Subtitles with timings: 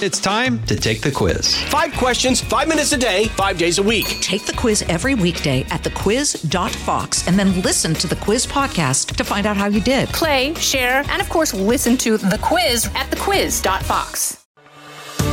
[0.00, 1.60] It's time to take the quiz.
[1.64, 4.06] Five questions, five minutes a day, five days a week.
[4.20, 9.24] Take the quiz every weekday at thequiz.fox and then listen to the quiz podcast to
[9.24, 10.08] find out how you did.
[10.10, 14.46] Play, share, and of course, listen to the quiz at thequiz.fox.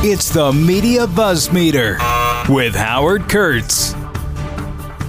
[0.04, 1.96] It's the Media Buzz Meter
[2.48, 3.94] with Howard Kurtz.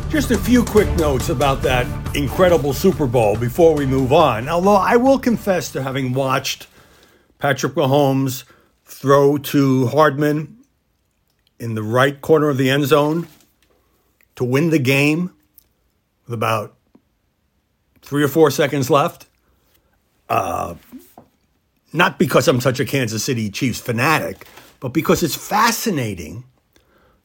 [0.09, 4.49] Just a few quick notes about that incredible Super Bowl before we move on.
[4.49, 6.67] Although I will confess to having watched
[7.39, 8.43] Patrick Mahomes
[8.87, 10.57] throw to Hardman
[11.59, 13.27] in the right corner of the end zone
[14.35, 15.33] to win the game
[16.25, 16.75] with about
[18.01, 19.27] three or four seconds left.
[20.29, 20.75] Uh,
[21.91, 24.47] not because I'm such a Kansas City Chiefs fanatic,
[24.79, 26.45] but because it's fascinating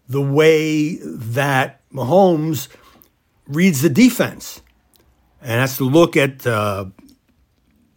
[0.08, 2.68] the way that Mahomes
[3.46, 4.60] reads the defense
[5.40, 6.86] and has to look at uh,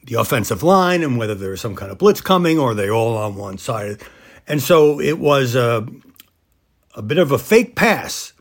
[0.06, 3.36] the offensive line and whether there's some kind of blitz coming or they all on
[3.36, 4.02] one side.
[4.48, 5.88] And so it was a,
[6.94, 8.34] a bit of a fake pass,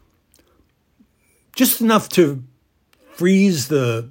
[1.56, 2.42] just enough to
[3.12, 4.10] freeze the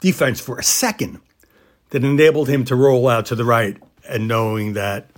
[0.00, 1.20] defense for a second
[1.90, 3.76] that enabled him to roll out to the right
[4.08, 5.10] and knowing that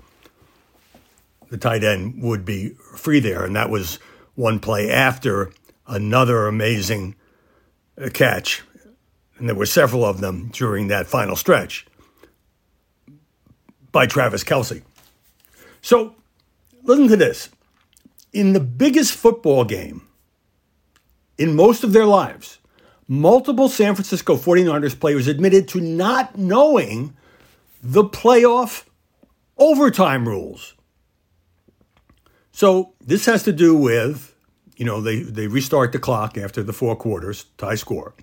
[1.50, 3.44] the tight end would be free there.
[3.44, 3.98] And that was
[4.34, 5.52] one play after
[5.86, 7.14] another amazing
[8.02, 8.62] uh, catch
[9.42, 11.84] and there were several of them during that final stretch
[13.90, 14.82] by Travis Kelce.
[15.80, 16.14] So,
[16.84, 17.48] listen to this.
[18.32, 20.06] In the biggest football game
[21.38, 22.60] in most of their lives,
[23.08, 27.16] multiple San Francisco 49ers players admitted to not knowing
[27.82, 28.84] the playoff
[29.58, 30.74] overtime rules.
[32.52, 34.36] So, this has to do with,
[34.76, 38.14] you know, they, they restart the clock after the four quarters, tie score.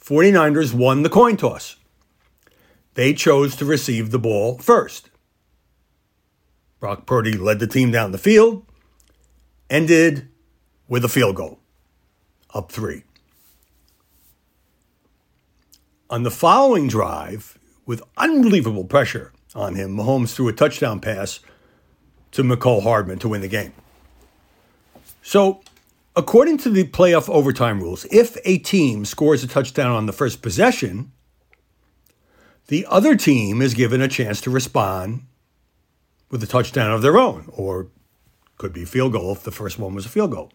[0.00, 1.76] 49ers won the coin toss.
[2.94, 5.10] They chose to receive the ball first.
[6.80, 8.64] Brock Purdy led the team down the field,
[9.68, 10.28] ended
[10.88, 11.60] with a field goal,
[12.54, 13.04] up three.
[16.08, 21.40] On the following drive, with unbelievable pressure on him, Mahomes threw a touchdown pass
[22.32, 23.72] to Mecole Hardman to win the game.
[25.22, 25.60] So
[26.16, 30.42] According to the playoff overtime rules, if a team scores a touchdown on the first
[30.42, 31.12] possession,
[32.66, 35.22] the other team is given a chance to respond
[36.30, 37.88] with a touchdown of their own, or
[38.58, 40.52] could be field goal if the first one was a field goal.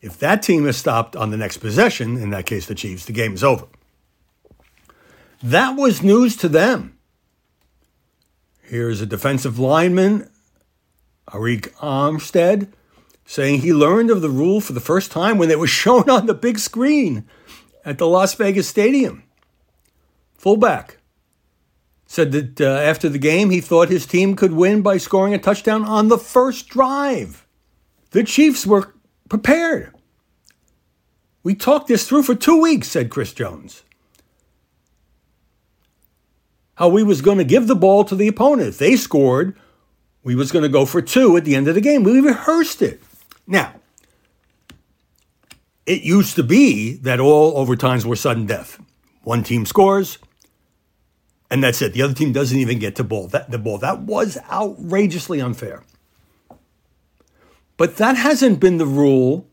[0.00, 3.12] If that team is stopped on the next possession, in that case the Chiefs, the
[3.12, 3.66] game is over.
[5.42, 6.98] That was news to them.
[8.62, 10.30] Here's a defensive lineman,
[11.28, 12.68] Arik Armstead,
[13.24, 16.26] saying he learned of the rule for the first time when it was shown on
[16.26, 17.24] the big screen
[17.84, 19.24] at the Las Vegas Stadium.
[20.36, 20.98] Fullback
[22.06, 25.38] said that uh, after the game, he thought his team could win by scoring a
[25.38, 27.46] touchdown on the first drive.
[28.10, 28.94] The Chiefs were
[29.28, 29.94] prepared.
[31.42, 33.82] We talked this through for two weeks, said Chris Jones.
[36.74, 38.68] How we was going to give the ball to the opponent.
[38.68, 39.56] If they scored,
[40.22, 42.02] we was going to go for two at the end of the game.
[42.02, 43.00] We rehearsed it.
[43.46, 43.74] Now,
[45.86, 48.80] it used to be that all overtimes were sudden death.
[49.22, 50.18] One team scores,
[51.50, 51.92] and that's it.
[51.92, 53.78] The other team doesn't even get to ball that the ball.
[53.78, 55.82] That was outrageously unfair.
[57.76, 59.48] But that hasn't been the rule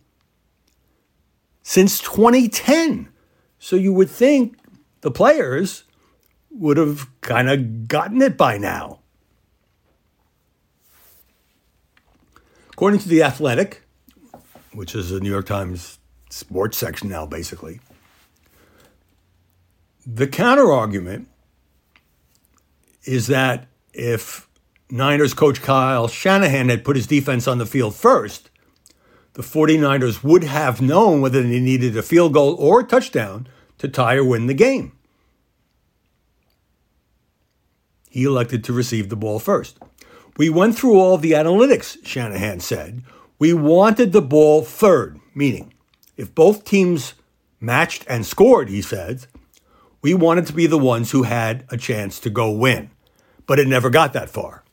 [1.62, 3.10] since 2010.
[3.60, 4.58] So you would think
[5.02, 5.84] the players
[6.52, 8.99] would have kind of gotten it by now.
[12.80, 13.82] According to The Athletic,
[14.72, 17.82] which is the New York Times sports section now, basically,
[20.08, 21.28] the counter argument
[23.04, 24.48] is that if
[24.90, 28.50] Niners coach Kyle Shanahan had put his defense on the field first,
[29.34, 33.90] the 49ers would have known whether they needed a field goal or a touchdown to
[33.90, 34.94] tie or win the game.
[38.10, 39.78] He elected to receive the ball first.
[40.40, 43.04] We went through all the analytics, Shanahan said.
[43.40, 45.74] We wanted the ball third, meaning
[46.16, 47.13] if both teams
[47.60, 49.28] matched and scored, he said,
[50.02, 52.90] we wanted to be the ones who had a chance to go win.
[53.48, 54.63] But it never got that far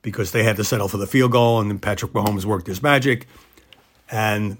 [0.00, 2.82] because they had to settle for the field goal, and then Patrick Mahomes worked his
[2.82, 3.26] magic,
[4.10, 4.56] and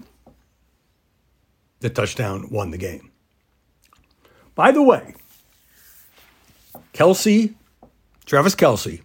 [1.80, 3.10] the touchdown won the game.
[4.54, 5.14] By the way,
[6.92, 7.54] Kelce,
[8.26, 9.00] Travis Kelce,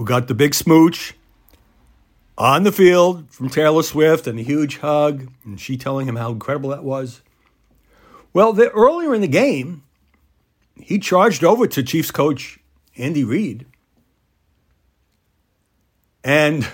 [0.00, 1.12] who got the big smooch
[2.38, 6.32] on the field from Taylor Swift and a huge hug, and she telling him how
[6.32, 7.20] incredible that was.
[8.32, 9.82] Well, the, earlier in the game,
[10.74, 12.58] he charged over to Chiefs coach
[12.96, 13.66] Andy Reid
[16.24, 16.66] and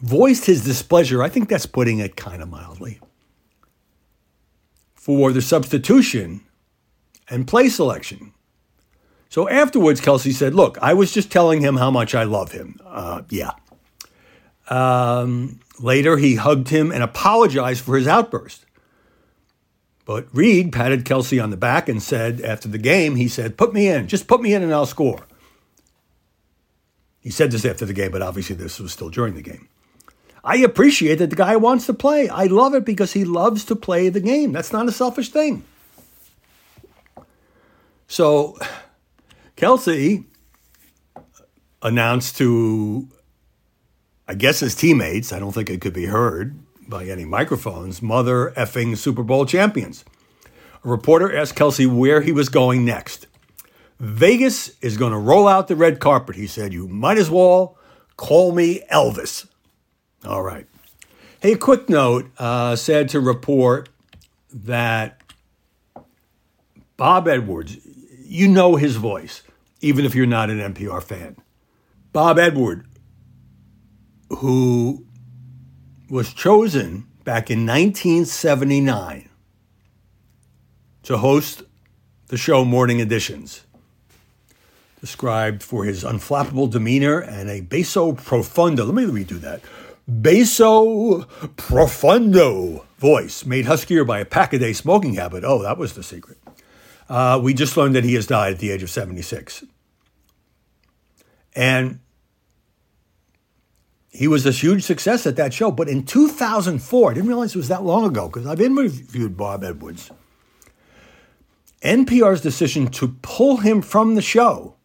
[0.00, 1.22] voiced his displeasure.
[1.22, 2.98] I think that's putting it kind of mildly.
[4.96, 6.40] For the substitution
[7.30, 8.34] and play selection.
[9.32, 12.78] So afterwards, Kelce said, Look, I was just telling him how much I love him.
[12.84, 13.52] Uh, yeah.
[14.68, 18.66] Um, later, he hugged him and apologized for his outburst.
[20.04, 23.72] But Reid patted Kelce on the back and said, after the game, he said, Put
[23.72, 25.26] me in, just put me in and I'll score.
[27.18, 29.66] He said this after the game, but obviously this was still during the game.
[30.44, 32.28] I appreciate that the guy wants to play.
[32.28, 34.52] I love it because he loves to play the game.
[34.52, 35.64] That's not a selfish thing.
[38.08, 38.58] So
[39.62, 40.24] Kelce
[41.82, 43.08] announced to,
[44.26, 48.52] I guess, his teammates, I don't think it could be heard by any microphones, mother
[48.56, 50.04] effing Super Bowl champions.
[50.84, 53.28] A reporter asked Kelce where he was going next.
[54.00, 56.72] Vegas is going to roll out the red carpet, he said.
[56.72, 57.78] You might as well
[58.16, 59.46] call me Elvis.
[60.24, 60.66] All right.
[61.38, 63.90] Hey, a quick note uh, said to report
[64.52, 65.22] that
[66.96, 67.78] Bob Edwards,
[68.24, 69.42] you know his voice,
[69.82, 71.36] even if you're not an NPR fan.
[72.12, 72.86] Bob Edward,
[74.38, 75.04] who
[76.08, 79.28] was chosen back in 1979
[81.02, 81.64] to host
[82.28, 83.64] the show Morning Editions,
[85.00, 88.84] described for his unflappable demeanor and a basso profundo.
[88.84, 89.60] Let me redo that
[90.06, 91.22] basso
[91.56, 95.44] profundo voice, made huskier by a pack a day smoking habit.
[95.44, 96.38] Oh, that was the secret.
[97.12, 99.64] Uh, we just learned that he has died at the age of 76.
[101.54, 102.00] And
[104.08, 105.70] he was a huge success at that show.
[105.70, 109.62] But in 2004, I didn't realize it was that long ago because I've interviewed Bob
[109.62, 110.10] Edwards.
[111.82, 114.76] NPR's decision to pull him from the show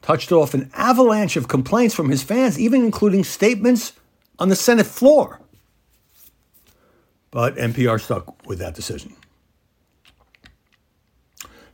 [0.00, 3.92] touched off an avalanche of complaints from his fans, even including statements
[4.38, 5.42] on the Senate floor.
[7.30, 9.14] But NPR stuck with that decision.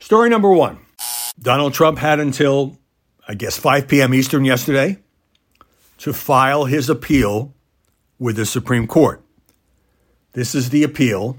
[0.04, 0.80] Story number one
[1.40, 2.76] Donald Trump had until,
[3.26, 4.12] I guess, 5 p.m.
[4.12, 4.98] Eastern yesterday
[5.96, 7.54] to file his appeal
[8.18, 9.22] with the Supreme Court.
[10.34, 11.38] This is the appeal,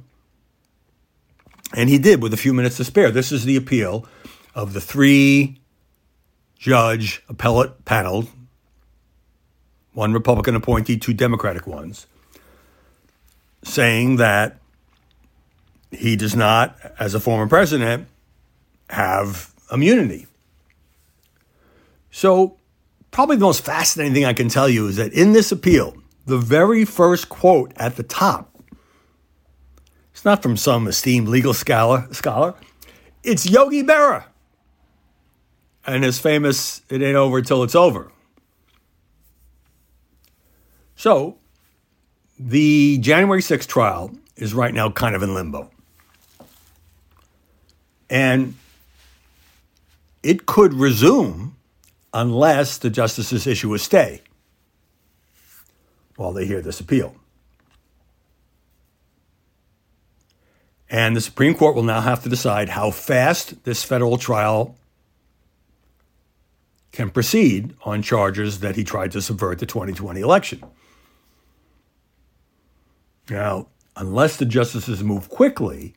[1.75, 3.11] and he did with a few minutes to spare.
[3.11, 4.07] This is the appeal
[4.55, 5.61] of the three
[6.57, 8.27] judge appellate panel,
[9.93, 12.07] one Republican appointee, two Democratic ones,
[13.61, 14.57] saying that
[15.91, 18.07] he does not, as a former president,
[18.89, 20.27] have immunity.
[22.11, 22.57] So,
[23.11, 25.95] probably the most fascinating thing I can tell you is that in this appeal,
[26.25, 28.51] the very first quote at the top,
[30.11, 32.55] it's not from some esteemed legal scholar, scholar
[33.25, 34.25] it's Yogi Berra
[35.85, 38.11] and his famous "It ain't over till it's over."
[40.95, 41.37] So,
[42.39, 45.69] the January 6th trial is right now kind of in limbo.
[48.09, 48.55] And
[50.25, 51.55] it could resume
[52.11, 54.21] unless the justices issue a stay
[56.15, 57.15] while they hear this appeal.
[60.89, 64.75] And the Supreme Court will now have to decide how fast this federal trial
[66.91, 70.63] can proceed on charges that he tried to subvert the 2020 election.
[73.29, 75.93] Now, unless the justices move quickly,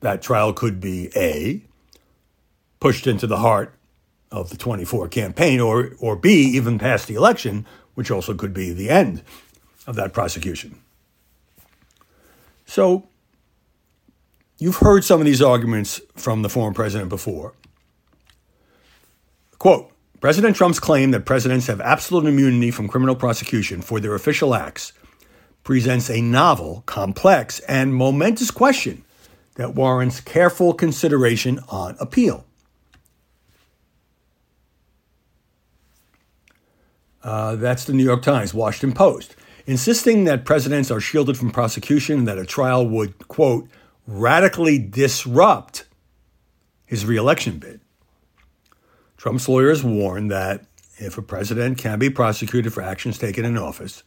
[0.00, 1.64] that trial could be A,
[2.80, 3.74] pushed into the heart
[4.30, 8.72] of the 24 campaign, or, or B, even past the election, which also could be
[8.72, 9.22] the end
[9.86, 10.80] of that prosecution.
[12.64, 13.08] So,
[14.58, 17.54] you've heard some of these arguments from the former president before.
[19.58, 24.54] Quote President Trump's claim that presidents have absolute immunity from criminal prosecution for their official
[24.54, 24.92] acts
[25.64, 29.04] presents a novel, complex, and momentous question
[29.56, 32.44] that warrants careful consideration on appeal.
[37.22, 39.36] Uh, that's the New York Times, Washington Post.
[39.66, 43.68] Insisting that presidents are shielded from prosecution that a trial would, quote,
[44.06, 45.84] radically disrupt
[46.86, 47.80] his reelection bid.
[49.16, 50.64] Trump's lawyers warn that
[50.96, 54.02] if a president can be prosecuted for actions taken in office,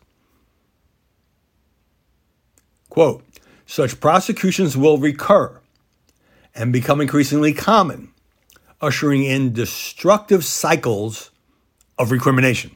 [2.90, 3.24] quote,
[3.66, 5.62] such prosecutions will recur
[6.56, 8.12] and become increasingly common,
[8.82, 11.32] ushering in destructive cycles
[11.98, 12.76] of recrimination.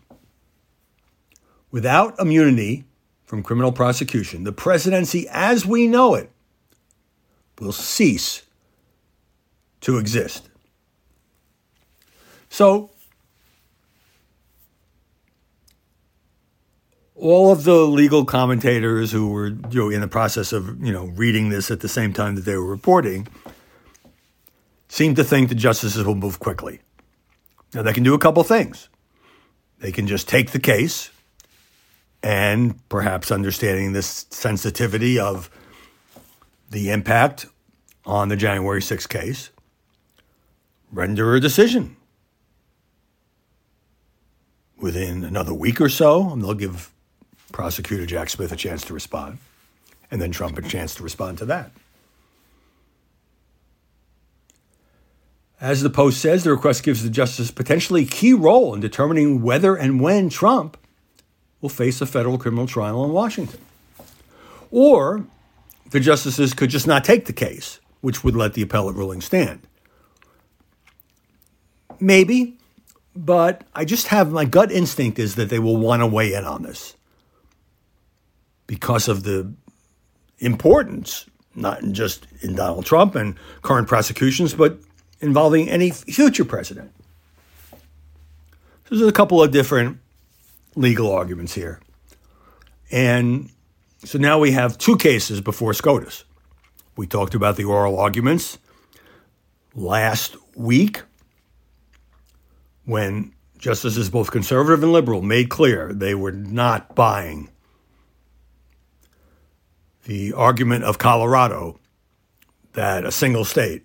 [1.77, 2.85] Without immunity
[3.23, 6.31] from criminal prosecution, the presidency as we know it
[7.59, 8.41] will cease
[9.81, 10.49] to exist.
[12.49, 12.89] So,
[17.13, 21.05] all of the legal commentators who were you know, in the process of you know
[21.05, 23.27] reading this at the same time that they were reporting
[24.87, 26.79] seem to think the justices will move quickly.
[27.75, 28.89] Now they can do a couple things.
[29.77, 31.11] They can just take the case
[32.27, 35.49] and perhaps understanding this sensitivity of
[36.69, 37.45] the impact
[38.05, 39.49] on the January 6th case,
[40.91, 41.95] render a decision
[44.77, 46.91] within another week or so, and they'll give
[47.53, 49.37] prosecutor Jack Smith a chance to respond,
[50.11, 51.71] and then Trump a chance to respond to that.
[55.61, 59.77] As the Post says, the request gives the justice potentially key role in determining whether
[59.77, 60.75] and when Trump
[61.61, 63.59] will face a federal criminal trial in Washington.
[64.71, 65.25] Or
[65.89, 69.61] the justices could just not take the case, which would let the appellate ruling stand.
[71.99, 72.57] Maybe,
[73.15, 76.45] but I just have my gut instinct is that they will want to weigh in
[76.45, 76.95] on this
[78.67, 79.51] because of the
[80.39, 84.77] importance, not just in Donald Trump and current prosecutions, but
[85.19, 86.91] involving any future president.
[87.71, 89.99] So there's a couple of different
[90.77, 91.81] legal arguments here.
[92.91, 93.49] And
[94.05, 96.23] so now we have two cases before SCOTUS.
[96.95, 98.57] We talked about the oral arguments
[99.75, 101.01] last week
[102.85, 107.49] when justices, both conservative and liberal, made clear they were not buying
[110.05, 111.79] the argument of Colorado
[112.73, 113.83] that a single state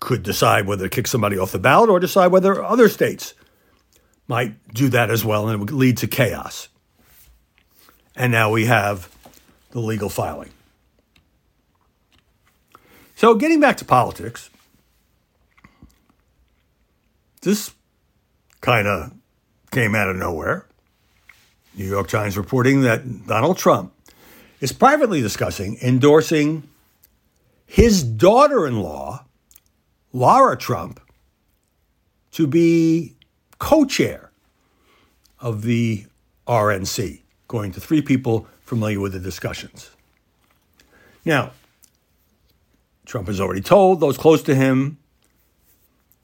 [0.00, 3.34] could decide whether to kick somebody off the ballot or decide whether other states
[4.28, 6.68] might do that as well, and it would lead to chaos.
[8.14, 9.10] And now we have
[9.70, 10.50] the legal filing.
[13.16, 14.50] So, getting back to politics,
[17.42, 17.72] this
[18.60, 19.12] kind of
[19.70, 20.66] came out of nowhere.
[21.74, 23.92] New York Times reporting that Donald Trump
[24.60, 26.68] is privately discussing endorsing
[27.66, 29.24] his daughter in law,
[30.12, 31.00] Lara Trump,
[32.32, 33.14] to be
[33.58, 34.30] co chair
[35.40, 36.06] of the
[36.46, 39.90] RNC, going to three people familiar with the discussions.
[41.24, 41.52] Now,
[43.06, 44.98] Trump has already told those close to him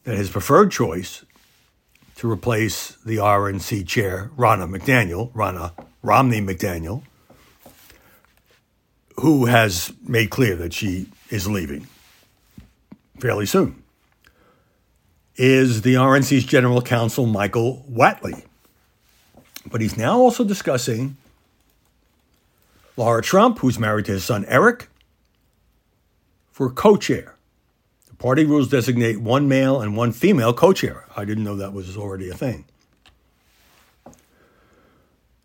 [0.04, 1.24] that his preferred choice
[2.16, 5.72] to replace the RNC chair, Ronna McDaniel, Ronna
[6.02, 7.02] Romney McDaniel,
[9.20, 11.86] who has made clear that she is leaving
[13.18, 13.83] fairly soon
[15.36, 18.44] is the RNC's general counsel, Michael Whatley.
[19.70, 21.16] But he's now also discussing
[22.96, 24.88] Lara Trump, who's married to his son Eric,
[26.52, 27.34] for co chair.
[28.06, 31.06] The party rules designate one male and one female co chair.
[31.16, 32.64] I didn't know that was already a thing.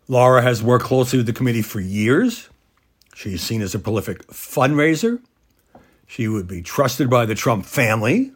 [0.06, 2.48] Lara has worked closely with the committee for years.
[3.14, 5.20] She's seen as a prolific fundraiser.
[6.06, 8.32] She would be trusted by the Trump family,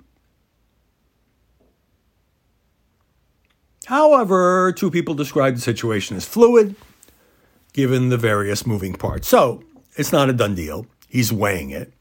[3.86, 6.74] However, two people described the situation as fluid,
[7.72, 9.28] given the various moving parts.
[9.28, 9.62] So
[9.96, 10.86] it's not a done deal.
[11.08, 11.92] He's weighing it.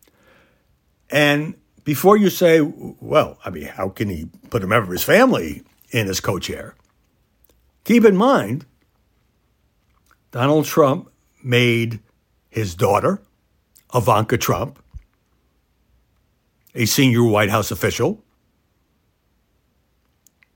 [1.09, 5.03] And before you say, well, I mean, how can he put a member of his
[5.03, 6.75] family in as co chair?
[7.83, 8.65] Keep in mind,
[10.31, 11.11] Donald Trump
[11.43, 11.99] made
[12.49, 13.21] his daughter,
[13.93, 14.81] Ivanka Trump,
[16.73, 18.23] a senior White House official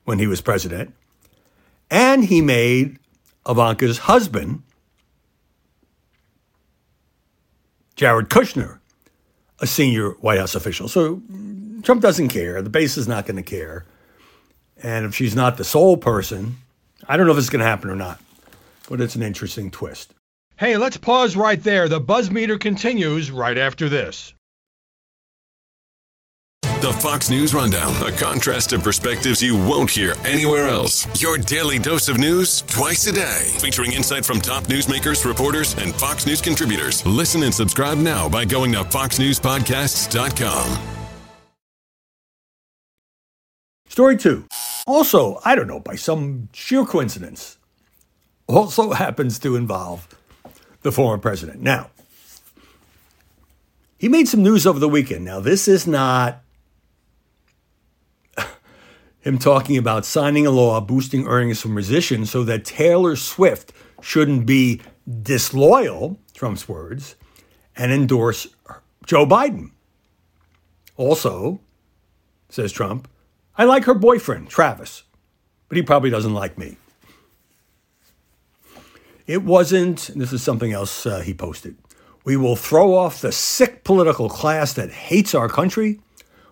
[0.05, 0.93] when he was president.
[1.89, 2.97] And he made
[3.47, 4.63] Ivanka's husband,
[7.95, 8.79] Jared Kushner,
[9.59, 10.87] a senior White House official.
[10.87, 11.21] So
[11.83, 12.61] Trump doesn't care.
[12.61, 13.85] The base is not going to care.
[14.83, 16.57] And if she's not the sole person,
[17.07, 18.21] I don't know if it's going to happen or not,
[18.89, 20.13] but it's an interesting twist.
[20.57, 21.87] Hey, let's pause right there.
[21.87, 24.33] The buzz meter continues right after this.
[26.81, 31.07] The Fox News Rundown, a contrast of perspectives you won't hear anywhere else.
[31.21, 35.93] Your daily dose of news twice a day, featuring insight from top newsmakers, reporters, and
[35.95, 37.03] Fox News contributors.
[37.05, 40.77] Listen and subscribe now by going to foxnewspodcasts.com.
[43.89, 44.45] Story two.
[44.85, 47.57] Also, I don't know, by some sheer coincidence,
[48.47, 50.07] also happens to involve
[50.83, 51.61] the former president.
[51.61, 51.89] Now,
[53.97, 55.25] he made some news over the weekend.
[55.25, 56.43] Now, this is not
[59.27, 64.45] him talking about signing a law boosting earnings for musicians so that Taylor Swift shouldn't
[64.45, 64.81] be
[65.21, 67.15] disloyal, Trump's words,
[67.75, 68.47] and endorse
[69.05, 69.71] Joe Biden.
[70.95, 71.59] Also,
[72.49, 73.07] says Trump,
[73.57, 75.03] I like her boyfriend, Travis,
[75.67, 76.77] but he probably doesn't like me.
[79.25, 81.75] It wasn't, this is something else uh, he posted.
[82.23, 85.99] We will throw off the sick political class that hates our country.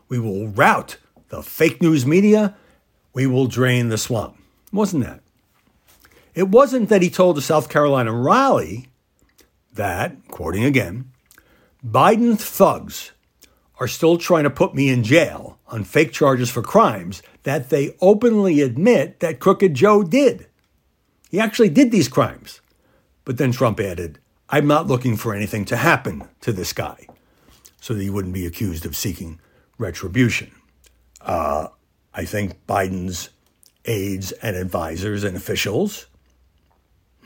[0.09, 0.97] We will rout
[1.29, 2.55] the fake news media.
[3.15, 4.37] We will drain the swamp.
[4.73, 5.21] Wasn't that.
[6.35, 8.89] It wasn't that he told the South Carolina rally
[9.73, 11.11] that, quoting again,
[11.83, 13.13] Biden thugs
[13.79, 17.95] are still trying to put me in jail on fake charges for crimes that they
[18.01, 20.47] openly admit that Crooked Joe did.
[21.31, 22.59] He actually did these crimes.
[23.23, 24.19] But then Trump added,
[24.49, 27.07] I'm not looking for anything to happen to this guy
[27.79, 29.39] so that he wouldn't be accused of seeking
[29.77, 30.51] retribution.
[31.21, 31.67] Uh,
[32.15, 33.29] I think Biden's
[33.83, 36.07] aides and advisors and officials,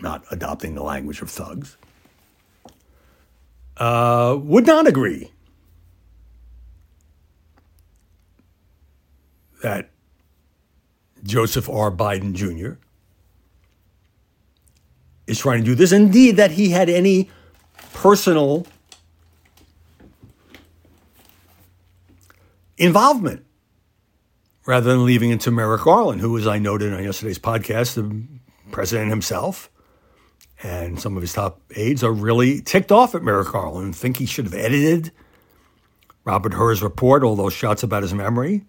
[0.01, 1.77] not adopting the language of thugs,
[3.77, 5.31] uh, would not agree
[9.61, 9.91] that
[11.21, 11.91] Joseph R.
[11.91, 12.79] Biden Jr.
[15.27, 15.91] is trying to do this.
[15.91, 17.29] Indeed, that he had any
[17.93, 18.65] personal
[22.77, 23.45] involvement
[24.69, 28.23] rather than leaving it to Merrick Garland, who, as I noted on yesterday's podcast, the
[28.69, 29.71] president himself
[30.61, 34.17] and some of his top aides are really ticked off at Merrick Garland and think
[34.17, 35.11] he should have edited
[36.23, 38.63] Robert Hur's report, all those shots about his memory.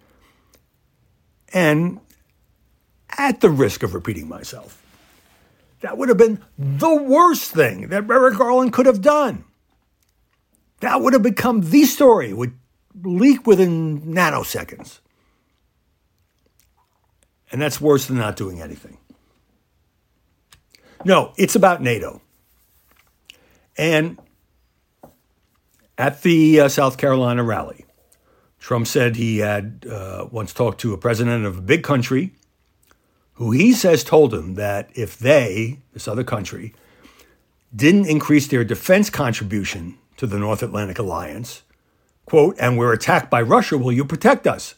[1.53, 2.01] And
[3.19, 4.83] at the risk of repeating myself,
[5.83, 9.45] that would have been the worst thing that Merrick Garland could have done.
[10.81, 12.55] That would have become the story, would
[13.03, 15.01] leak within nanoseconds.
[17.53, 18.99] And that's worse than not doing anything.
[21.05, 22.21] No, it's about NATO.
[23.77, 24.19] And
[25.97, 27.87] at the uh, South Carolina rally,
[28.59, 32.33] Trump said he had uh, once talked to a president of a big country
[33.35, 36.75] who he says told him that if they, this other country,
[37.75, 41.63] didn't increase their defense contribution to the North Atlantic Alliance,
[42.27, 44.75] quote, and we're attacked by Russia, will you protect us?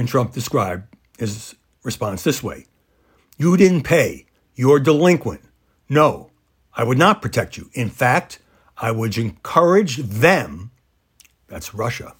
[0.00, 2.64] And Trump described his response this way
[3.36, 4.24] You didn't pay.
[4.54, 5.42] You're delinquent.
[5.90, 6.30] No,
[6.74, 7.68] I would not protect you.
[7.74, 8.38] In fact,
[8.78, 10.70] I would encourage them,
[11.48, 12.14] that's Russia,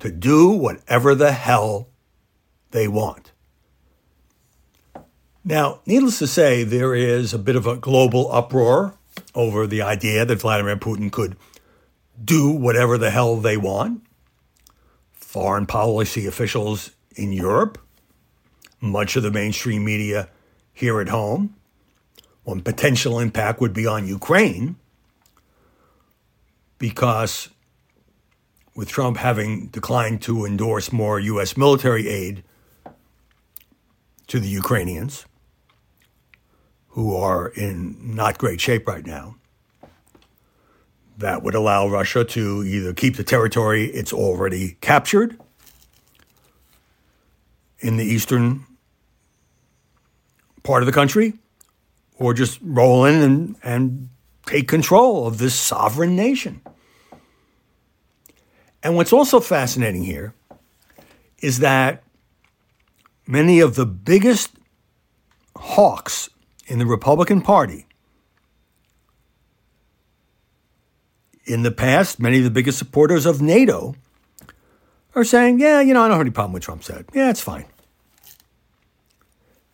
[0.00, 1.90] to do whatever the hell
[2.72, 3.30] they want.
[5.44, 8.96] Now, needless to say, there is a bit of a global uproar
[9.32, 11.36] over the idea that Vladimir Putin could
[12.24, 14.02] do whatever the hell they want.
[15.12, 17.78] Foreign policy officials in Europe,
[18.80, 20.28] much of the mainstream media
[20.72, 21.54] here at home.
[22.44, 24.76] One potential impact would be on Ukraine
[26.78, 27.48] because
[28.74, 31.56] with Trump having declined to endorse more U.S.
[31.56, 32.42] military aid
[34.26, 35.26] to the Ukrainians,
[36.88, 39.36] who are in not great shape right now,
[41.18, 45.38] that would allow Russia to either keep the territory it's already captured
[47.82, 48.64] in the eastern
[50.62, 51.34] part of the country
[52.16, 54.08] or just roll in and, and
[54.46, 56.60] take control of this sovereign nation.
[58.82, 60.34] And what's also fascinating here
[61.40, 62.02] is that
[63.26, 64.52] many of the biggest
[65.56, 66.30] hawks
[66.66, 67.86] in the Republican Party
[71.44, 73.94] in the past, many of the biggest supporters of NATO
[75.14, 77.06] are saying, yeah, you know, I don't have any problem with Trump said.
[77.12, 77.66] Yeah, it's fine.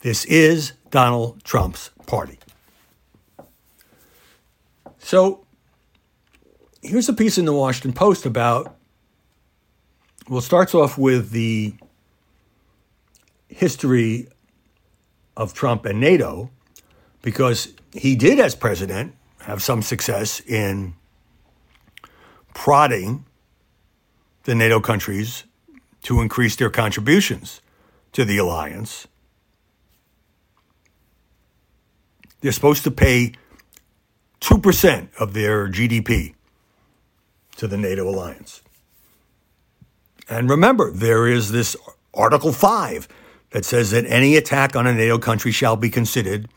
[0.00, 2.38] This is Donald Trump's party.
[4.98, 5.44] So
[6.82, 8.76] here's a piece in the Washington Post about,
[10.28, 11.74] well, starts off with the
[13.48, 14.28] history
[15.36, 16.50] of Trump and NATO,
[17.22, 20.94] because he did, as president, have some success in
[22.54, 23.24] prodding
[24.44, 25.44] the NATO countries
[26.02, 27.60] to increase their contributions
[28.12, 29.08] to the alliance.
[32.40, 33.32] They're supposed to pay
[34.40, 36.34] 2% of their GDP
[37.56, 38.62] to the NATO alliance.
[40.28, 41.76] And remember, there is this
[42.14, 43.08] Article 5
[43.50, 46.48] that says that any attack on a NATO country shall be considered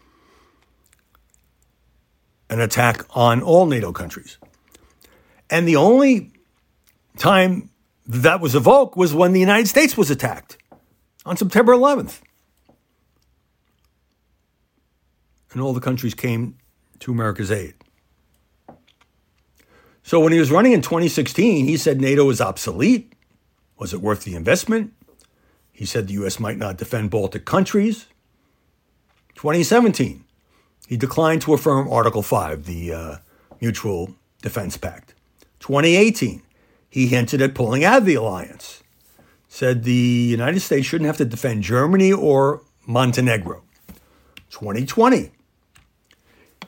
[2.49, 4.37] an attack on all NATO countries.
[5.49, 6.31] And the only
[7.17, 7.69] time
[8.05, 10.57] that was evoked was when the United States was attacked
[11.25, 12.19] on September 11th.
[15.51, 16.57] And all the countries came
[16.99, 17.73] to America's aid.
[20.03, 23.13] So when he was running in 2016, he said NATO was obsolete.
[23.77, 24.93] Was it worth the investment?
[25.71, 26.39] He said the U.S.
[26.39, 28.07] might not defend Baltic countries.
[29.35, 30.23] 2017,
[30.87, 33.15] he declined to affirm Article 5, the uh,
[33.59, 35.15] Mutual Defense Pact.
[35.59, 36.41] 2018,
[36.89, 38.83] he hinted at pulling out of the alliance,
[39.47, 43.63] said the United States shouldn't have to defend Germany or Montenegro.
[44.49, 45.31] 2020,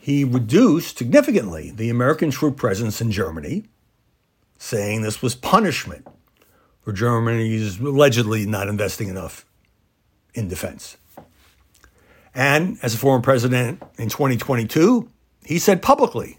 [0.04, 3.64] he reduced significantly the American troop presence in Germany,
[4.58, 6.06] saying this was punishment
[6.82, 9.46] for Germany's allegedly not investing enough
[10.34, 10.98] in defense.
[12.36, 15.10] And as a former president in 2022,
[15.46, 16.38] he said publicly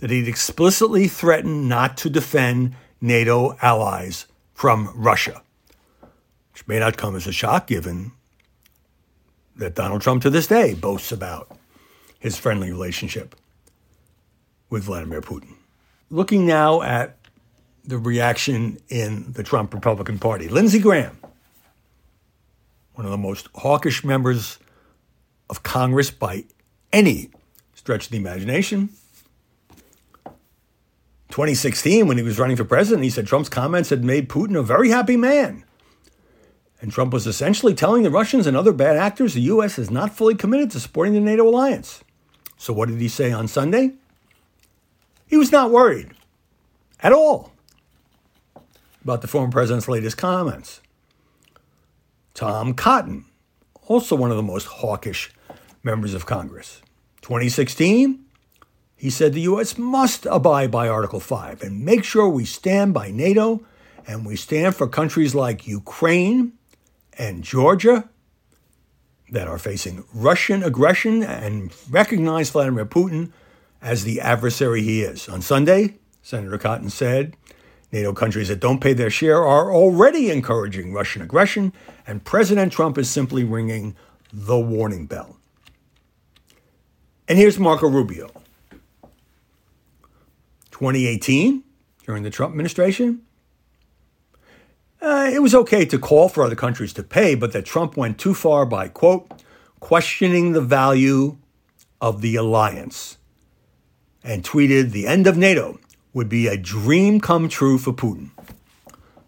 [0.00, 5.40] that he'd explicitly threatened not to defend NATO allies from Russia,
[6.52, 8.10] which may not come as a shock given
[9.54, 11.56] that Donald Trump to this day boasts about
[12.20, 13.34] his friendly relationship
[14.68, 15.54] with Vladimir Putin.
[16.10, 17.16] Looking now at
[17.84, 21.18] the reaction in the Trump Republican Party, Lindsey Graham,
[22.94, 24.58] one of the most hawkish members
[25.48, 26.44] of Congress by
[26.92, 27.30] any
[27.74, 28.90] stretch of the imagination.
[31.30, 34.62] 2016, when he was running for president, he said Trump's comments had made Putin a
[34.62, 35.64] very happy man.
[36.82, 39.78] And Trump was essentially telling the Russians and other bad actors the U.S.
[39.78, 42.02] is not fully committed to supporting the NATO alliance.
[42.60, 43.92] So, what did he say on Sunday?
[45.26, 46.10] He was not worried
[47.02, 47.52] at all
[49.02, 50.82] about the former president's latest comments.
[52.34, 53.24] Tom Cotton,
[53.86, 55.32] also one of the most hawkish
[55.82, 56.82] members of Congress.
[57.22, 58.26] 2016,
[58.94, 59.78] he said the U.S.
[59.78, 63.64] must abide by Article 5 and make sure we stand by NATO
[64.06, 66.52] and we stand for countries like Ukraine
[67.16, 68.10] and Georgia
[69.30, 73.32] that are facing Russian aggression and recognize Vladimir Putin
[73.80, 75.28] as the adversary he is.
[75.28, 77.36] On Sunday, Senator Cotton said
[77.92, 81.72] NATO countries that don't pay their share are already encouraging Russian aggression,
[82.06, 83.96] and President Trump is simply ringing
[84.32, 85.36] the warning bell.
[87.28, 88.28] And here's Marco Rubio.
[90.70, 91.62] 2018,
[92.04, 93.22] during the Trump administration,
[95.02, 98.18] uh, it was okay to call for other countries to pay, but that Trump went
[98.18, 99.42] too far by, quote,
[99.80, 101.38] questioning the value
[102.00, 103.18] of the alliance
[104.22, 105.78] and tweeted, the end of NATO
[106.12, 108.30] would be a dream come true for Putin.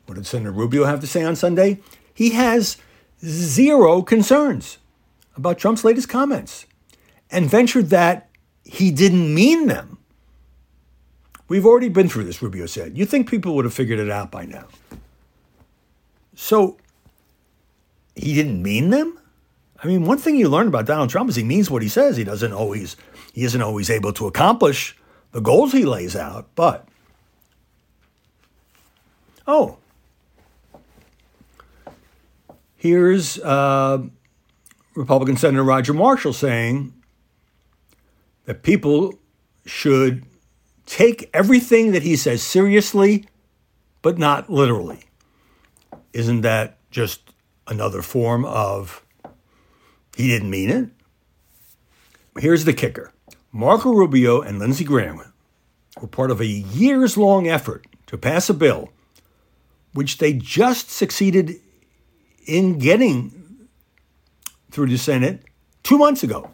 [0.07, 1.81] What did Senator Rubio have to say on Sunday?
[2.13, 2.77] He has
[3.25, 4.79] zero concerns
[5.37, 6.67] about Trump's latest comments
[7.31, 8.29] and ventured that
[8.65, 9.99] he didn't mean them.
[11.49, 12.99] We've already been through this, Rubio said.
[12.99, 14.67] You think people would have figured it out by now.
[16.35, 16.79] So
[18.15, 19.19] he didn't mean them?
[19.83, 22.17] I mean, one thing you learn about Donald Trump is he means what he says.
[22.17, 22.97] He doesn't always
[23.33, 24.97] he isn't always able to accomplish
[25.33, 26.87] the goals he lays out, but
[29.47, 29.79] oh,
[32.77, 34.03] here's uh,
[34.95, 36.93] Republican Senator Roger Marshall saying
[38.45, 39.15] that people
[39.65, 40.25] should
[40.87, 43.27] take everything that he says seriously,
[44.03, 45.05] but not literally.
[46.13, 47.33] Isn't that just
[47.67, 49.05] another form of
[50.17, 50.89] he didn't mean it?
[52.39, 53.13] Here's the kicker
[53.51, 55.21] Marco Rubio and Lindsey Graham
[56.01, 58.91] were part of a years long effort to pass a bill
[59.93, 61.61] which they just succeeded
[62.47, 63.69] in getting
[64.71, 65.43] through the Senate
[65.83, 66.51] two months ago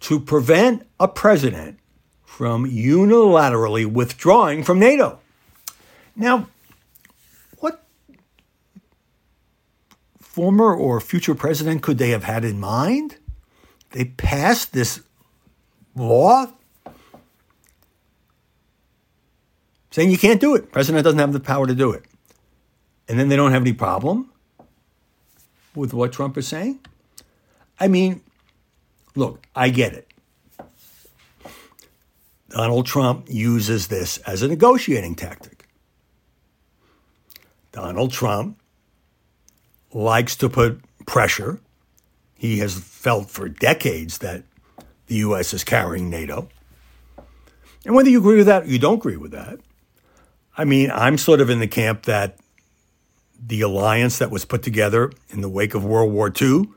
[0.00, 1.78] to prevent a president
[2.24, 5.18] from unilaterally withdrawing from NATO.
[6.14, 6.48] Now,
[10.36, 13.16] former or future president could they have had in mind?
[13.92, 15.00] They passed this
[15.94, 16.52] law
[19.90, 20.70] saying you can't do it.
[20.72, 22.04] President doesn't have the power to do it.
[23.08, 24.30] And then they don't have any problem
[25.74, 26.80] with what Trump is saying.
[27.80, 28.20] I mean,
[29.14, 30.12] look, I get it.
[32.50, 35.66] Donald Trump uses this as a negotiating tactic.
[37.72, 38.60] Donald Trump
[39.96, 41.58] likes to put pressure.
[42.34, 44.44] He has felt for decades that
[45.06, 45.54] the U.S.
[45.54, 46.48] is carrying NATO.
[47.86, 49.58] And whether you agree with that or you don't agree with that,
[50.56, 52.36] I mean, I'm sort of in the camp that
[53.40, 56.68] the alliance that was put together in the wake of World War II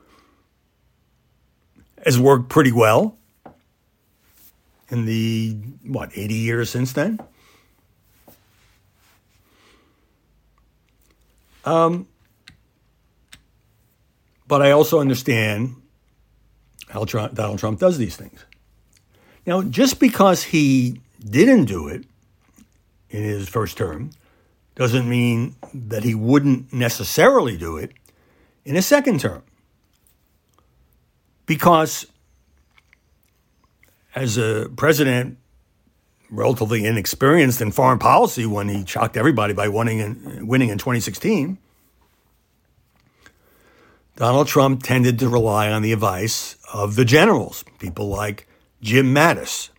[2.05, 3.17] has worked pretty well
[4.89, 7.19] in the, what, 80 years since then?
[11.65, 12.07] Um,
[14.49, 15.75] but I also understand
[16.89, 18.43] how Trump, Donald Trump does these things.
[19.45, 22.03] Now, just because he didn't do it
[23.11, 24.09] in his first term
[24.73, 27.91] doesn't mean that he wouldn't necessarily do it
[28.65, 29.43] in his second term.
[31.45, 32.07] Because
[34.15, 35.37] as a president,
[36.31, 41.59] relatively inexperienced in foreign policy when he shocked everybody by winning in, winning in 2016.
[44.19, 48.45] Donald Trump tended to rely on the advice of the generals, people like
[48.81, 49.69] Jim Mattis,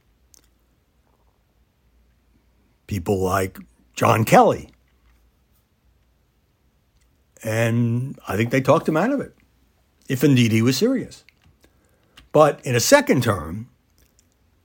[2.87, 3.59] people like
[3.93, 4.71] John Kelly.
[7.43, 9.37] And I think they talked him out of it,
[10.09, 11.23] if indeed he was serious.
[12.33, 13.69] But in a second term,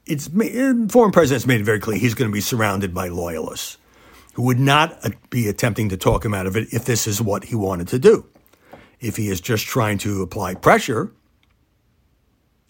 [0.06, 3.78] it's foreign presidents made it very clear he's going to be surrounded by loyalists
[4.36, 7.44] who would not be attempting to talk him out of it if this is what
[7.44, 8.26] he wanted to do.
[9.06, 11.12] If he is just trying to apply pressure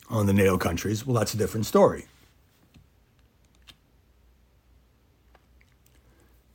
[0.10, 2.08] on the NATO countries, well, that's a different story.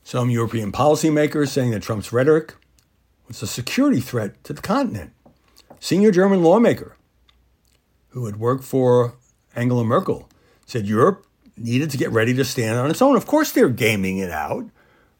[0.03, 2.53] Some European policymakers saying that Trump's rhetoric
[3.27, 5.13] was a security threat to the continent.
[5.79, 6.95] Senior German lawmaker
[8.09, 9.15] who had worked for
[9.55, 10.29] Angela Merkel
[10.67, 11.25] said Europe
[11.57, 13.15] needed to get ready to stand on its own.
[13.15, 14.63] Of course, they're gaming it out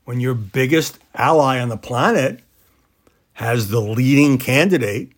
[0.06, 2.42] when your biggest ally on the planet
[3.42, 5.14] has the leading candidate,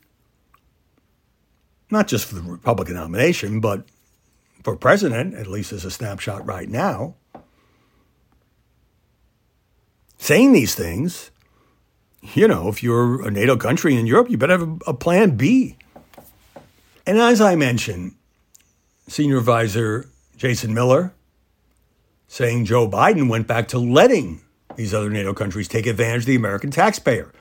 [1.91, 3.86] not just for the Republican nomination, but
[4.63, 7.15] for president, at least as a snapshot right now,
[10.17, 11.31] saying these things.
[12.33, 15.36] You know, if you're a NATO country in Europe, you better have a, a plan
[15.36, 15.75] B.
[17.05, 18.15] And as I mentioned,
[19.09, 20.07] senior advisor
[20.38, 21.13] Jason Miller
[22.29, 24.39] saying Joe Biden went back to letting
[24.77, 27.33] these other NATO countries take advantage of the American taxpayer.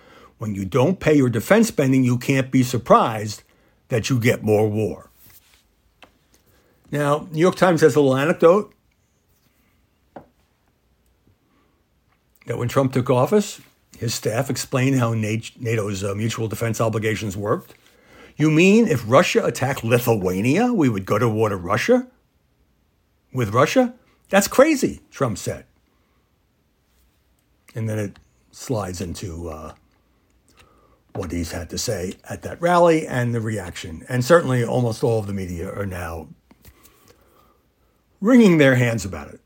[0.43, 3.45] When you don't pay your defense spending, you can't be surprised
[3.91, 5.09] that you get more war.
[6.91, 8.75] Now, New York Times has a little anecdote
[12.47, 13.61] that when Trump took office,
[13.97, 17.75] his staff explained how NATO's uh, mutual defense obligations worked.
[18.37, 22.09] You mean if Russia attacked Lithuania, we would go to war to Russia?
[23.33, 23.95] With Russia?
[24.29, 25.67] That's crazy, Trump said.
[27.77, 28.19] And then it
[28.51, 29.75] slides into uh,
[31.15, 34.05] what he's had to say at that rally and the reaction.
[34.09, 36.29] And certainly almost all of the media are now
[38.21, 39.41] wringing their hands about it.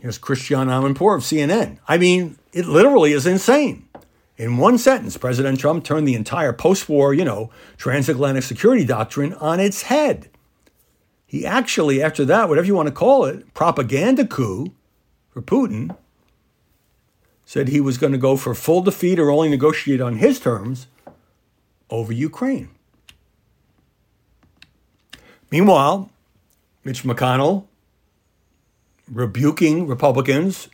[0.00, 1.78] Here's Christiane Amanpour of CNN.
[1.86, 3.86] I mean, it literally is insane.
[4.36, 9.34] In one sentence, President Trump turned the entire post war, you know, transatlantic security doctrine
[9.34, 10.30] on its head.
[11.26, 14.72] He actually, after that, whatever you want to call it, propaganda coup
[15.28, 15.94] for Putin,
[17.50, 20.86] said he was going to go for full defeat or only negotiate on his terms
[21.90, 22.68] over Ukraine.
[25.50, 26.12] Meanwhile,
[26.84, 27.66] Mitch McConnell
[29.10, 30.68] rebuking Republicans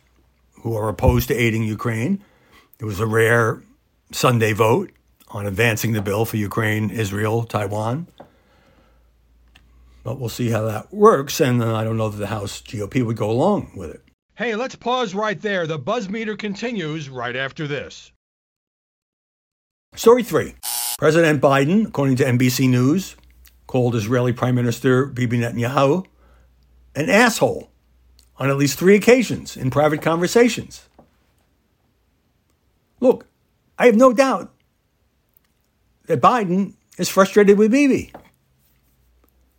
[0.61, 2.23] who are opposed to aiding Ukraine.
[2.77, 3.63] There was a rare
[4.11, 4.91] Sunday vote
[5.29, 8.05] on advancing the bill for Ukraine, Israel, Taiwan.
[10.03, 13.17] But we'll see how that works, and I don't know that the House GOP would
[13.17, 14.06] go along with it.
[14.37, 15.65] Hey, let's pause right there.
[15.65, 18.11] The buzz meter continues right after this.
[19.95, 20.53] Story three
[20.99, 23.15] President Biden, according to NBC News,
[23.65, 26.05] called Israeli Prime Minister Bibi Netanyahu
[26.93, 27.71] an asshole
[28.37, 30.87] on at least three occasions in private conversations.
[32.99, 33.25] Look,
[33.79, 34.53] I have no doubt
[36.05, 38.13] that Biden is frustrated with Bibi,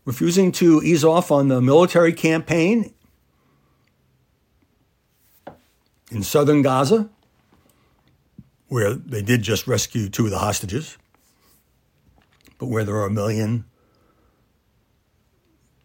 [0.05, 2.95] refusing to ease off on the military campaign
[6.11, 7.09] in southern Gaza,
[8.69, 10.99] where they did just rescue two of the hostages,
[12.59, 13.65] but where there are a million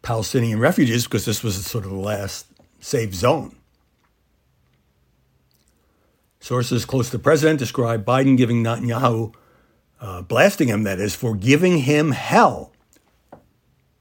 [0.02, 2.46] Palestinian refugees because this was sort of the last
[2.80, 3.56] safe zone.
[6.40, 9.34] Sources close to the president describe Biden giving Netanyahu,
[9.98, 12.72] uh, blasting him, that is, for giving him hell,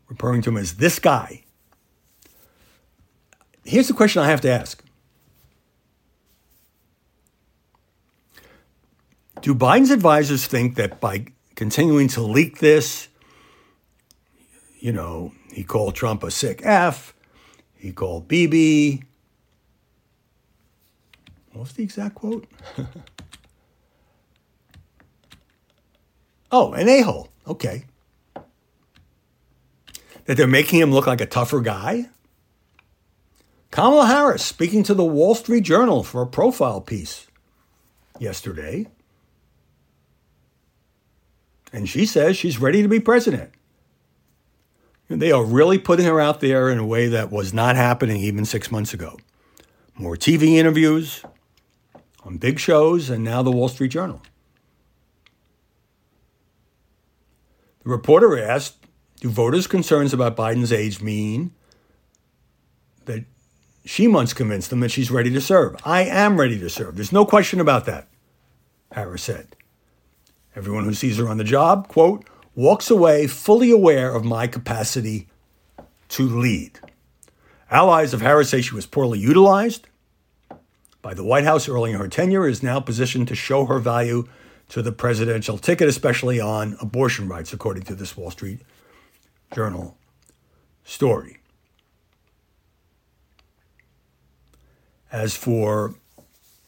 [0.09, 1.45] referring to him as this guy.
[3.63, 4.83] Here's the question I have to ask
[9.43, 11.25] Do Biden's advisors think that by
[11.55, 13.09] continuing to leak this,
[14.79, 17.13] you know, he called Trump a sick F,
[17.75, 19.03] he called Bibi,
[21.51, 22.47] what was the exact quote?
[26.49, 27.27] oh, an a hole.
[27.45, 27.83] Okay.
[30.23, 32.05] That they're making him look like a tougher guy?
[33.71, 37.27] Kamala Harris speaking to the Wall Street Journal for a profile piece
[38.19, 38.87] yesterday
[41.73, 43.51] and she says she's ready to be president.
[45.09, 48.21] And they are really putting her out there in a way that was not happening
[48.21, 49.17] even six months ago.
[49.95, 51.23] More TV interviews
[52.23, 54.21] on big shows, and now the Wall Street Journal.
[57.83, 58.77] The reporter asked
[59.19, 61.51] Do voters' concerns about Biden's age mean
[63.05, 63.25] that
[63.83, 65.75] she must convince them that she's ready to serve.
[65.83, 66.95] I am ready to serve.
[66.95, 68.07] There's no question about that,
[68.93, 69.55] Harris said.
[70.55, 75.27] Everyone who sees her on the job, quote, walks away fully aware of my capacity
[76.09, 76.79] to lead.
[77.71, 79.87] Allies of Harris say she was poorly utilized
[81.03, 84.27] by the White House early in her tenure, is now positioned to show her value
[84.69, 88.61] to the presidential ticket, especially on abortion rights, according to this Wall Street
[89.53, 89.97] Journal
[90.83, 91.39] story.
[95.11, 95.93] As for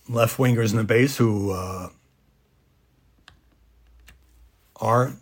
[0.08, 1.90] left wingers in the base who uh,
[4.78, 5.14] are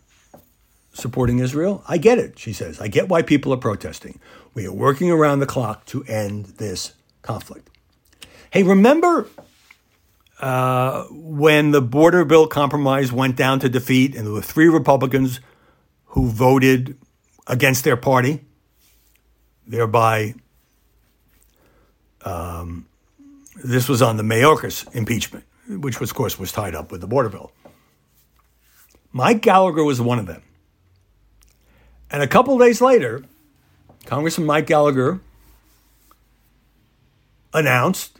[0.93, 2.79] supporting Israel, I get it, she says.
[2.79, 4.19] I get why people are protesting.
[4.53, 7.69] We are working around the clock to end this conflict.
[8.51, 9.27] Hey, remember
[10.39, 15.39] uh, when the border bill compromise went down to defeat and there were three Republicans
[16.07, 16.97] who voted
[17.47, 18.41] against their party,
[19.65, 20.35] thereby
[22.23, 22.85] um,
[23.63, 27.07] this was on the Mayorkas impeachment, which was, of course was tied up with the
[27.07, 27.51] border bill.
[29.13, 30.41] Mike Gallagher was one of them.
[32.11, 33.23] And a couple days later,
[34.05, 35.21] Congressman Mike Gallagher
[37.53, 38.17] announced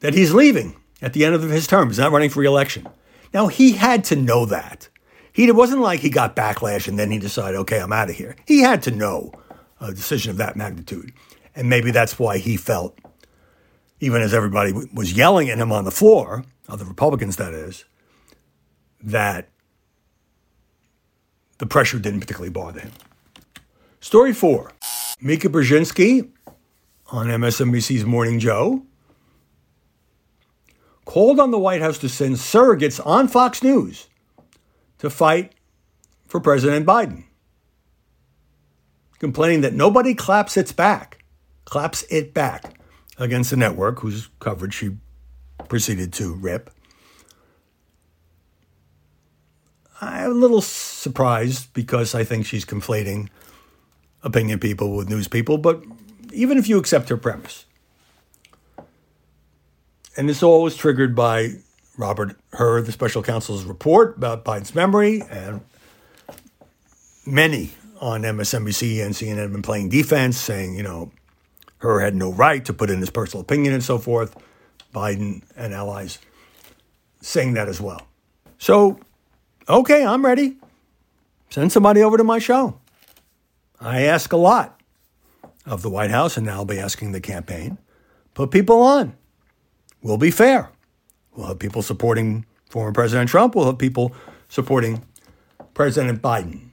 [0.00, 1.88] that he's leaving at the end of his term.
[1.88, 2.86] He's not running for reelection.
[3.32, 4.88] Now, he had to know that.
[5.32, 8.16] He, it wasn't like he got backlash and then he decided, okay, I'm out of
[8.16, 8.36] here.
[8.46, 9.32] He had to know
[9.80, 11.12] a decision of that magnitude.
[11.56, 12.98] And maybe that's why he felt,
[14.00, 17.84] even as everybody was yelling at him on the floor, other Republicans, that is,
[19.04, 19.48] that
[21.58, 22.92] the pressure didn't particularly bother him.
[24.00, 24.72] Story four
[25.20, 26.30] Mika Brzezinski
[27.12, 28.82] on MSNBC's Morning Joe
[31.04, 34.08] called on the White House to send surrogates on Fox News
[34.98, 35.52] to fight
[36.26, 37.24] for President Biden,
[39.18, 41.24] complaining that nobody claps its back,
[41.66, 42.80] claps it back
[43.18, 44.96] against the network whose coverage she
[45.68, 46.70] proceeded to rip.
[50.00, 53.28] I'm a little surprised because I think she's conflating
[54.22, 55.82] opinion people with news people, but
[56.32, 57.64] even if you accept her premise,
[60.16, 61.54] and this all was triggered by
[61.96, 65.60] Robert Hur, the special counsel's report about Biden's memory, and
[67.26, 71.12] many on MSNBC and CNN have been playing defense, saying, you know,
[71.78, 74.36] Hur had no right to put in his personal opinion and so forth.
[74.94, 76.18] Biden and allies
[77.20, 78.06] saying that as well.
[78.58, 79.00] So,
[79.68, 80.56] okay, I'm ready.
[81.50, 82.80] Send somebody over to my show.
[83.80, 84.80] I ask a lot
[85.66, 87.78] of the White House, and now I'll be asking the campaign.
[88.34, 89.14] Put people on.
[90.02, 90.70] We'll be fair.
[91.34, 93.54] We'll have people supporting former President Trump.
[93.54, 94.14] We'll have people
[94.48, 95.04] supporting
[95.74, 96.68] President Biden.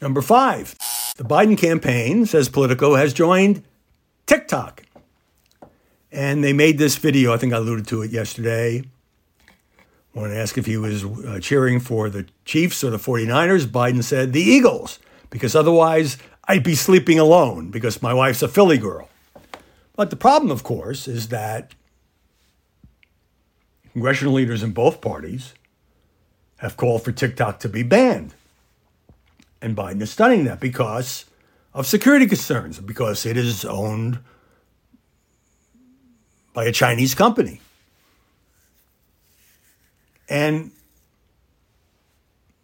[0.00, 0.76] Number five,
[1.16, 3.62] the Biden campaign, says Politico, has joined
[4.26, 4.82] TikTok.
[6.12, 8.84] And they made this video, I think I alluded to it yesterday.
[10.16, 14.02] When I asked if he was uh, cheering for the Chiefs or the 49ers, Biden
[14.02, 14.98] said the Eagles,
[15.28, 16.16] because otherwise
[16.48, 19.10] I'd be sleeping alone because my wife's a Philly girl.
[19.94, 21.74] But the problem, of course, is that
[23.92, 25.52] congressional leaders in both parties
[26.60, 28.32] have called for TikTok to be banned.
[29.60, 31.26] And Biden is studying that because
[31.74, 34.20] of security concerns, because it is owned
[36.54, 37.60] by a Chinese company.
[40.28, 40.72] And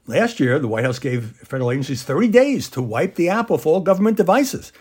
[0.07, 3.67] last year, the White House gave federal agencies 30 days to wipe the app off
[3.67, 4.73] all government devices.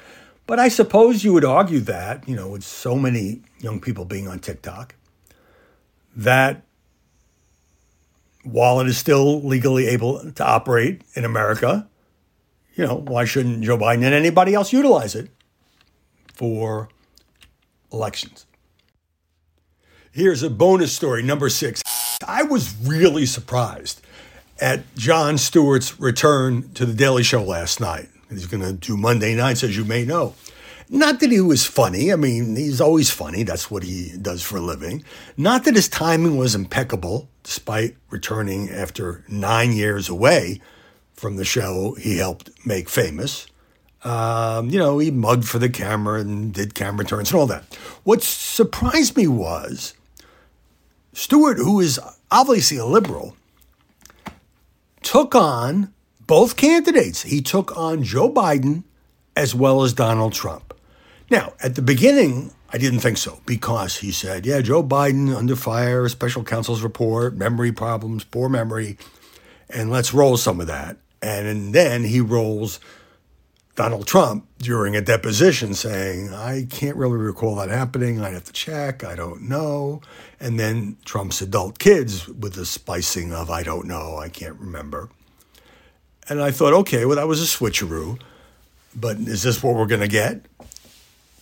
[0.48, 4.28] But I suppose you would argue that, you know, with so many young people being
[4.28, 4.96] on TikTok,
[6.16, 6.64] that
[8.44, 11.88] while it is still legally able to operate in America,
[12.76, 15.30] you know, why shouldn't Joe Biden and anybody else utilize it
[16.34, 16.90] for
[17.94, 18.46] elections?
[20.12, 21.82] Here's a bonus story, number six.
[22.28, 24.02] I was really surprised
[24.60, 28.10] at Jon Stewart's return to The Daily Show last night.
[28.30, 30.36] He's going to do Monday nights, as you may know.
[30.90, 32.12] Not that he was funny.
[32.12, 33.44] I mean, he's always funny.
[33.44, 35.04] That's what he does for a living.
[35.38, 40.62] Not that his timing was impeccable, despite returning after nine years away
[41.14, 43.48] from the show he helped make famous.
[44.04, 47.64] Um, you know, he mugged for the camera and did camera turns and all that.
[48.04, 49.94] What surprised me was
[51.14, 52.00] Stewart, who is
[52.30, 53.36] obviously a liberal,
[55.02, 55.94] took on
[56.26, 57.24] both candidates.
[57.24, 58.84] He took on Joe Biden
[59.36, 60.74] as well as Donald Trump.
[61.30, 65.56] Now, at the beginning, I didn't think so because he said, yeah, Joe Biden under
[65.56, 68.98] fire, special counsel's report, memory problems, poor memory,
[69.70, 70.98] and let's roll some of that.
[71.22, 72.80] And then he rolls
[73.76, 78.22] Donald Trump during a deposition saying, I can't really recall that happening.
[78.22, 79.04] I'd have to check.
[79.04, 80.02] I don't know.
[80.40, 84.18] And then Trump's adult kids with the spicing of, I don't know.
[84.18, 85.10] I can't remember.
[86.30, 88.20] And I thought, okay, well, that was a switcheroo.
[88.96, 90.46] But is this what we're going to get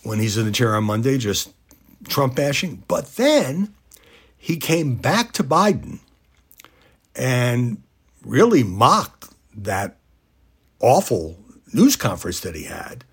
[0.02, 1.52] when he's in the chair on Monday, just
[2.08, 2.82] Trump bashing?
[2.88, 3.74] But then
[4.36, 5.98] he came back to Biden
[7.14, 7.82] and
[8.24, 9.98] really mocked that
[10.80, 11.38] awful
[11.72, 13.04] news conference that he had.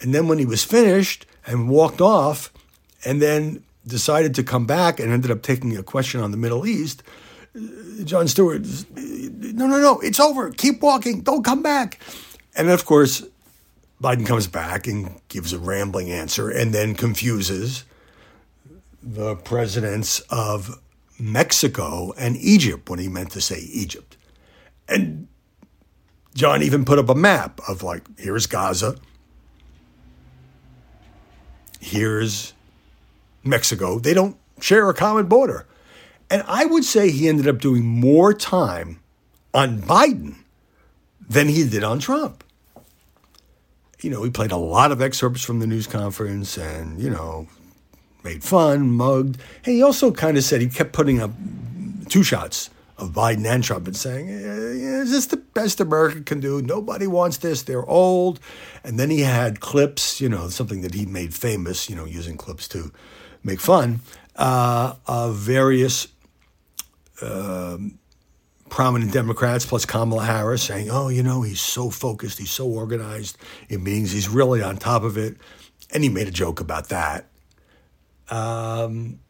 [0.00, 2.52] And then when he was finished and walked off,
[3.04, 6.66] and then decided to come back and ended up taking a question on the Middle
[6.66, 7.02] East,
[8.04, 8.62] Jon Stewart,
[8.96, 10.50] no, no, no, it's over.
[10.50, 11.22] Keep walking.
[11.22, 12.00] Don't come back.
[12.56, 13.24] And of course,
[14.02, 17.84] Biden comes back and gives a rambling answer and then confuses
[19.02, 20.80] the presidents of
[21.18, 24.16] Mexico and Egypt when he meant to say Egypt.
[24.88, 25.28] And
[26.34, 28.96] John even put up a map of like, here's Gaza,
[31.86, 32.52] here's
[33.44, 33.98] Mexico.
[33.98, 35.66] They don't share a common border.
[36.28, 39.00] And I would say he ended up doing more time
[39.54, 40.34] on Biden
[41.28, 42.42] than he did on Trump.
[44.00, 47.46] You know, he played a lot of excerpts from the news conference and, you know,
[48.24, 49.38] made fun, mugged.
[49.64, 51.30] And he also kind of said he kept putting up
[52.08, 56.62] two shots of Biden and Trump and saying, is this the best America can do?
[56.62, 57.62] Nobody wants this.
[57.62, 58.40] They're old.
[58.82, 62.36] And then he had clips, you know, something that he made famous, you know, using
[62.36, 62.90] clips to
[63.44, 64.00] make fun
[64.36, 66.08] uh, of various
[67.20, 67.76] uh,
[68.70, 73.36] prominent Democrats plus Kamala Harris saying, oh, you know, he's so focused, he's so organized
[73.68, 75.36] in meetings, he's really on top of it.
[75.92, 77.26] And he made a joke about that.
[78.28, 79.20] Um,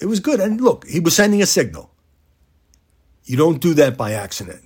[0.00, 0.40] it was good.
[0.40, 1.91] And look, he was sending a signal.
[3.32, 4.60] You don't do that by accident.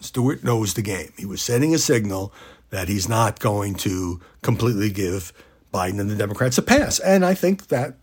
[0.00, 1.12] Stewart knows the game.
[1.16, 2.32] He was sending a signal
[2.70, 5.32] that he's not going to completely give
[5.72, 6.98] Biden and the Democrats a pass.
[6.98, 7.94] And I think that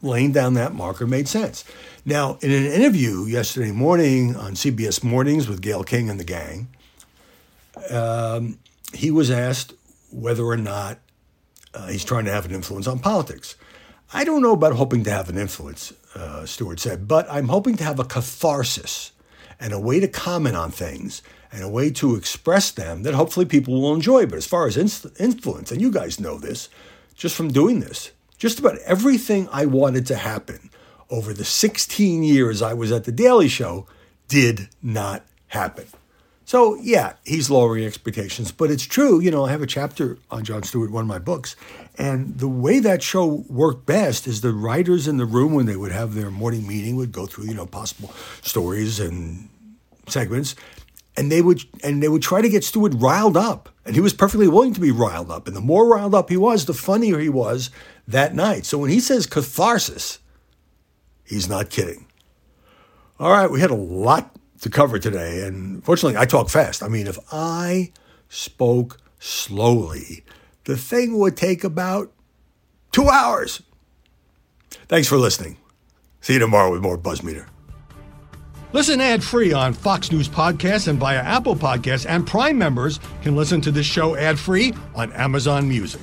[0.00, 1.62] laying down that marker made sense.
[2.06, 6.68] Now, in an interview yesterday morning on CBS Mornings with Gayle King and the gang,
[7.90, 8.58] um,
[8.94, 9.74] he was asked
[10.10, 11.00] whether or not
[11.74, 13.56] uh, he's trying to have an influence on politics.
[14.10, 17.76] I don't know about hoping to have an influence, uh, Stewart said, but I'm hoping
[17.76, 19.12] to have a catharsis
[19.60, 23.46] and a way to comment on things and a way to express them that hopefully
[23.46, 24.26] people will enjoy.
[24.26, 26.68] But as far as influence, and you guys know this
[27.14, 30.70] just from doing this, just about everything I wanted to happen
[31.10, 33.86] over the 16 years I was at The Daily Show
[34.28, 35.86] did not happen.
[36.48, 39.20] So, yeah, he's lowering expectations, but it's true.
[39.20, 41.56] You know, I have a chapter on Jon Stewart, one of my books,
[41.98, 45.76] and the way that show worked best is the writers in the room, when they
[45.76, 49.50] would have their morning meeting, would go through, you know, possible stories and
[50.06, 50.54] segments,
[51.18, 54.14] and they would and they would try to get Stewart riled up, and he was
[54.14, 55.48] perfectly willing to be riled up.
[55.48, 57.68] And the more riled up he was, the funnier he was
[58.06, 58.64] that night.
[58.64, 60.18] So when he says catharsis,
[61.26, 62.06] he's not kidding.
[63.20, 65.42] All right, we had a lot to cover today.
[65.46, 66.82] And fortunately, I talk fast.
[66.82, 67.92] I mean, if I
[68.28, 70.24] spoke slowly,
[70.64, 72.12] the thing would take about
[72.92, 73.62] two hours.
[74.88, 75.56] Thanks for listening.
[76.20, 77.46] See you tomorrow with more Buzzmeter.
[78.72, 83.34] Listen ad free on Fox News Podcasts and via Apple Podcasts, and Prime members can
[83.34, 86.02] listen to this show ad free on Amazon Music.